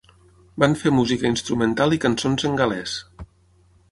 Van 0.63 0.71
fer 0.83 0.93
música 0.99 1.29
instrumental 1.33 1.95
i 1.97 2.01
cançons 2.07 2.49
en 2.51 2.57
gal·lès. 2.63 2.95